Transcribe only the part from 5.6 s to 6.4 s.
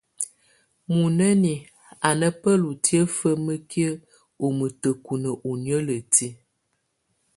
niǝ́lǝ́ti.